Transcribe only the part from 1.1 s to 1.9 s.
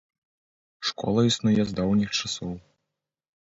існуе з